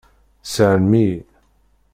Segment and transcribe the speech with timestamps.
[0.43, 1.17] Seɛlem-iyi.